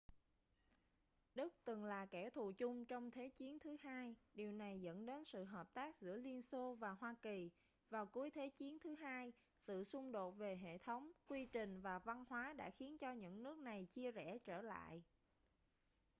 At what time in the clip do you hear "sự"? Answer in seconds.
5.25-5.43, 9.59-9.83